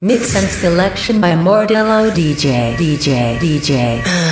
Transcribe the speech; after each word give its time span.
Mix 0.00 0.36
and 0.36 0.46
selection 0.48 1.20
by 1.20 1.32
Mordello 1.32 2.08
DJ, 2.12 2.76
DJ, 2.76 3.36
DJ. 3.38 4.27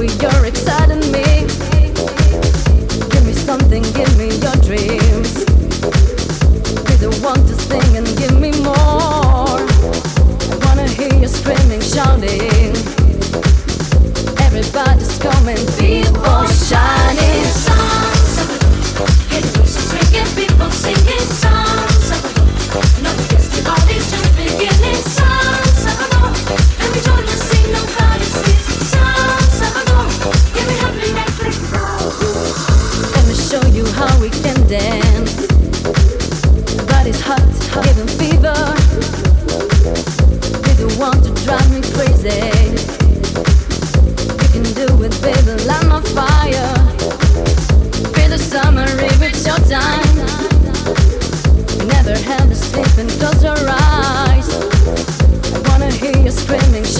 with 0.00 0.22
your 0.22 0.46
excitement. 0.46 0.69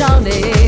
I 0.02 0.59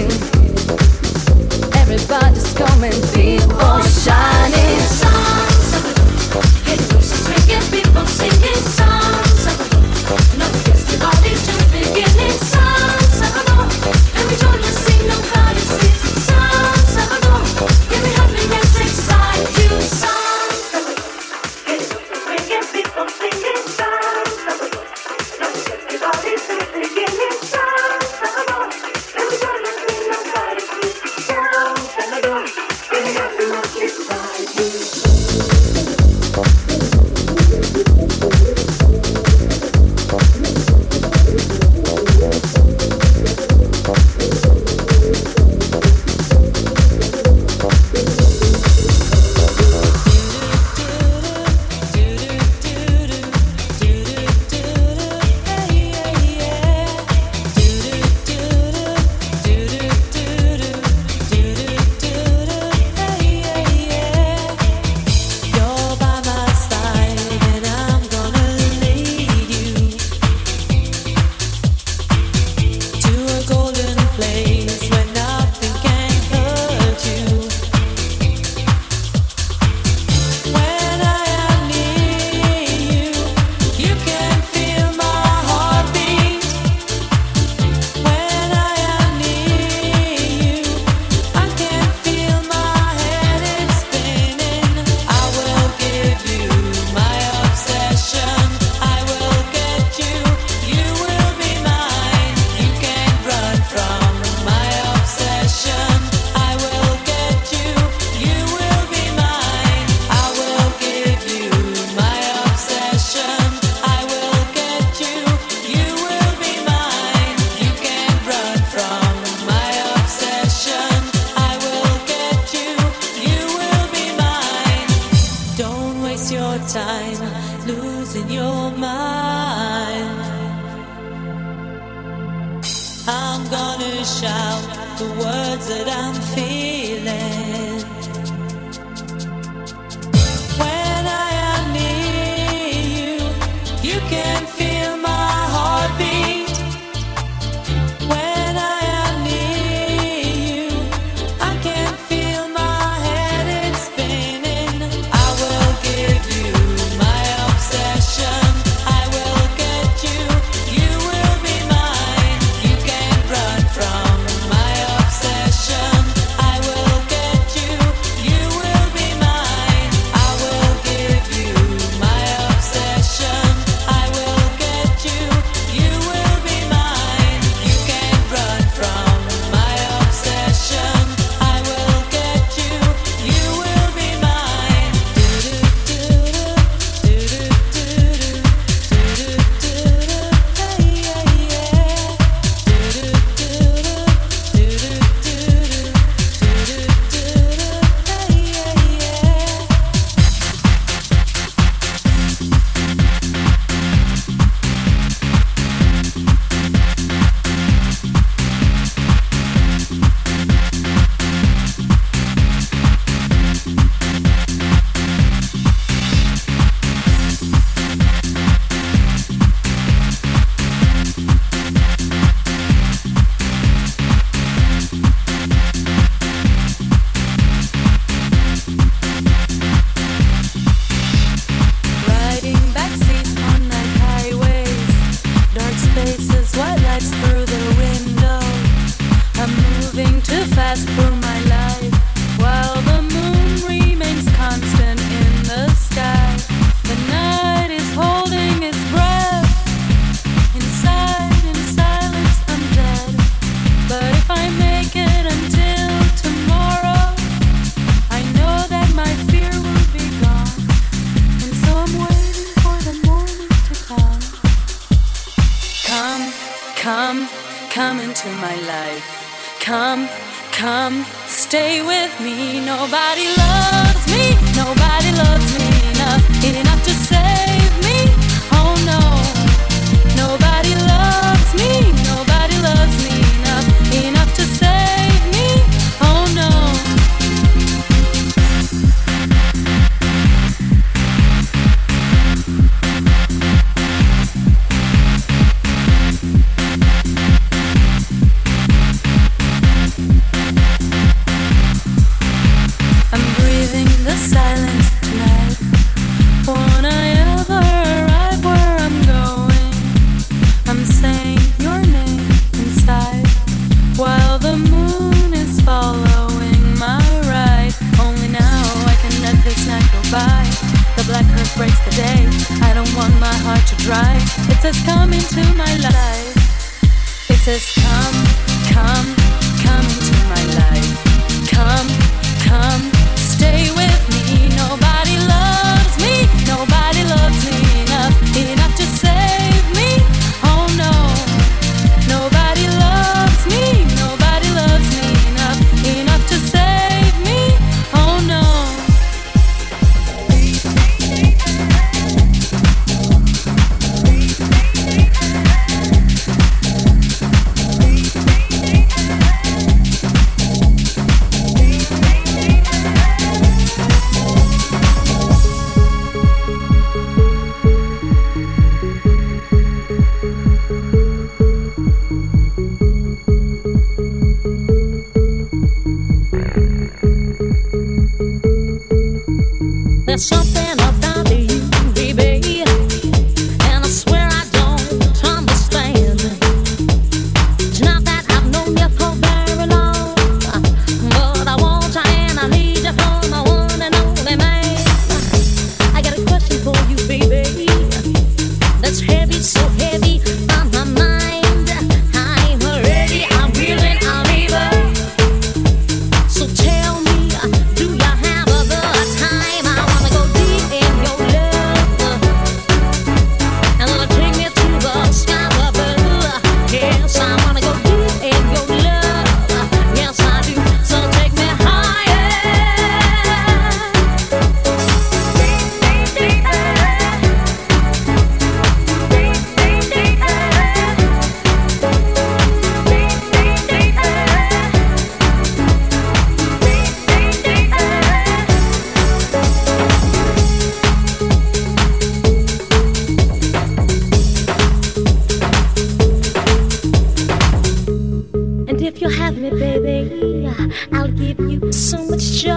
You'll 449.03 449.11
have 449.11 449.37
me, 449.37 449.51
baby, 449.51 450.47
I'll 450.93 451.09
give 451.09 451.41
you 451.41 451.73
so 451.73 452.07
much 452.07 452.23
joy. 452.23 452.53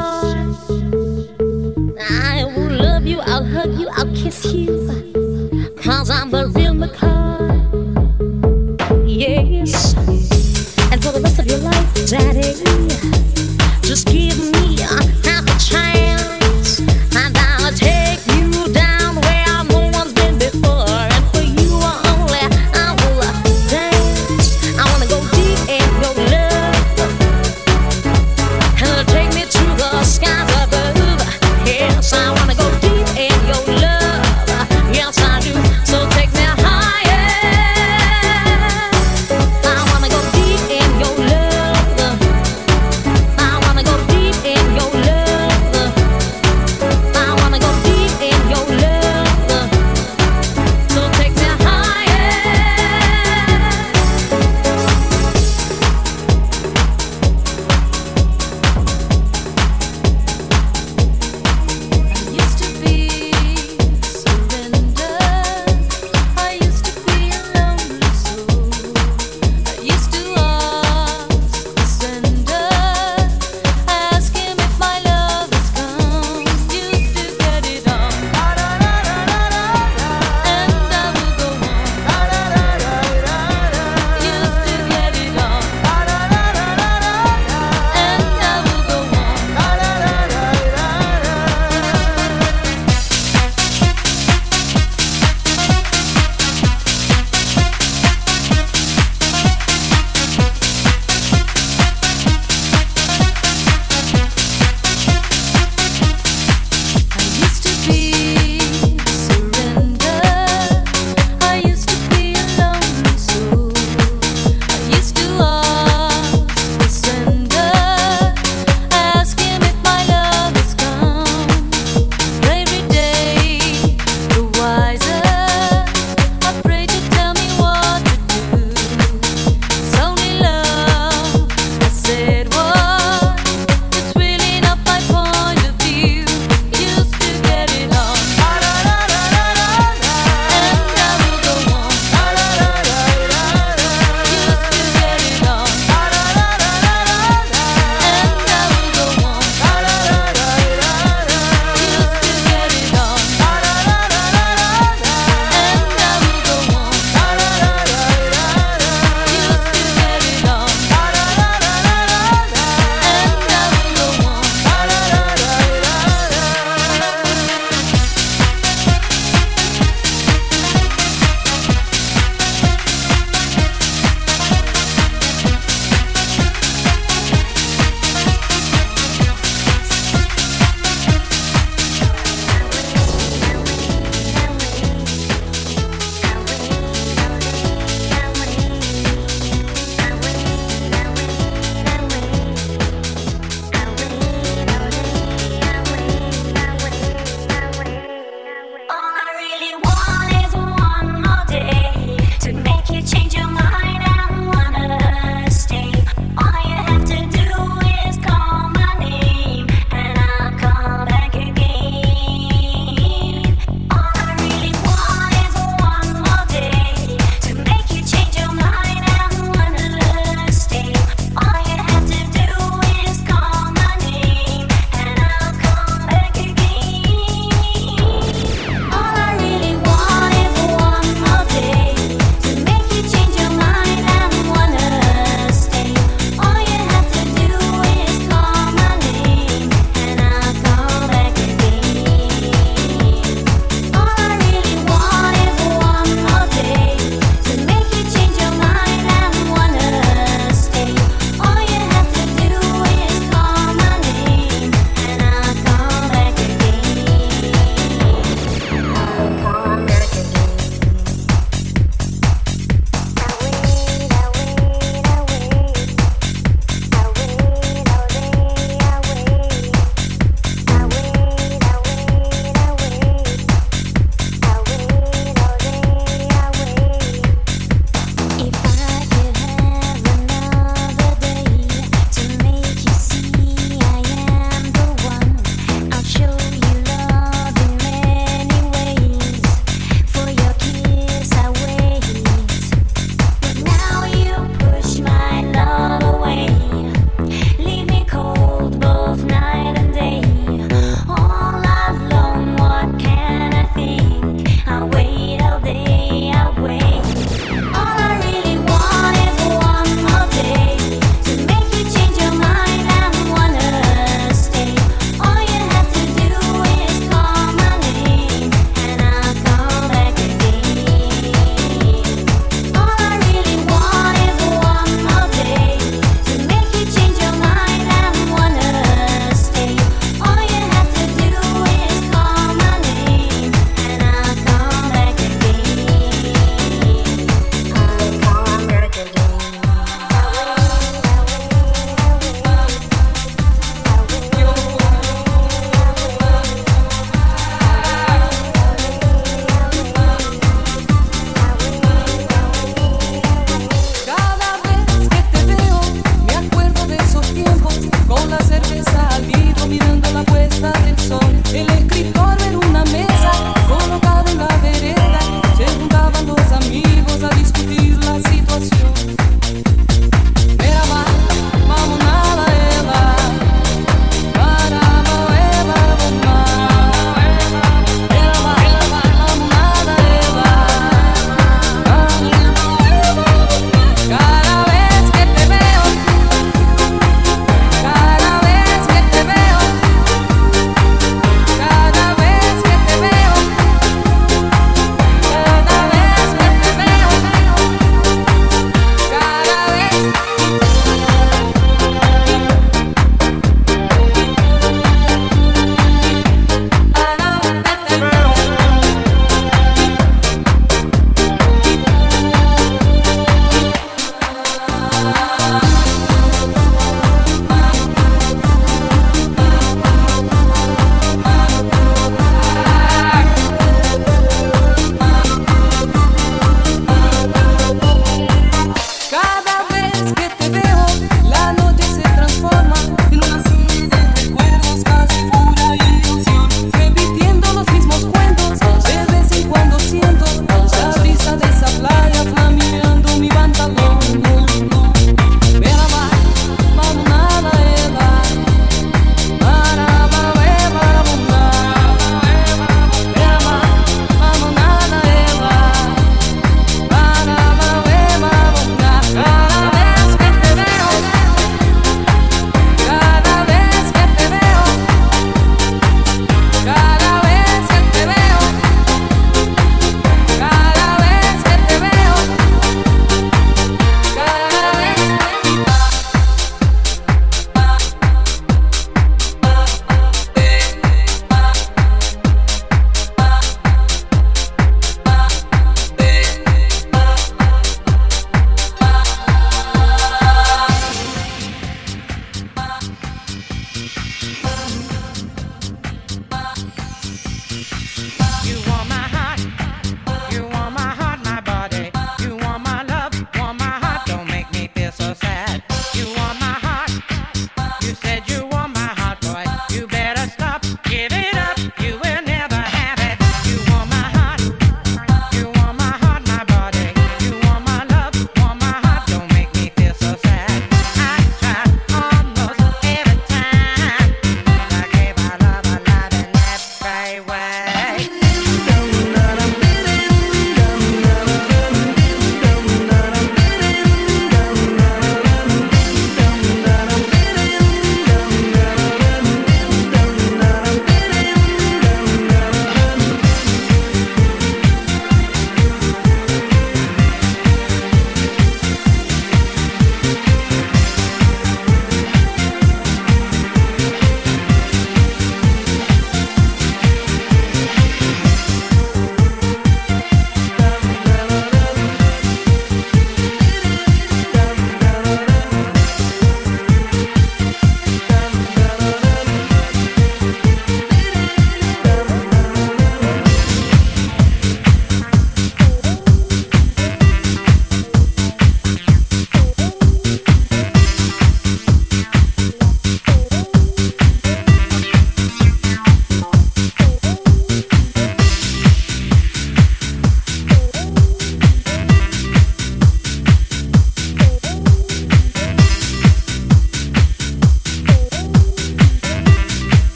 I 2.00 2.44
will 2.56 2.70
love 2.70 3.08
you, 3.08 3.20
I'll 3.20 3.44
hug 3.44 3.74
you, 3.74 3.90
I'll 3.90 4.16
kiss 4.16 4.46
you, 4.54 5.74
cause 5.76 6.12
I'm 6.12 6.32
a 6.36 6.46
real 6.50 6.76
McCoy. 6.76 7.50
Yes, 9.08 9.96
and 10.92 11.04
for 11.04 11.14
the 11.14 11.22
rest 11.24 11.40
of 11.40 11.48
your 11.48 11.58
life, 11.58 12.10
daddy. 12.12 12.75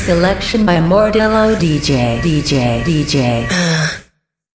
Selection 0.00 0.64
by 0.64 0.78
Mordello 0.78 1.54
DJ 1.56 2.20
DJ 2.20 2.82
DJ. 2.82 3.69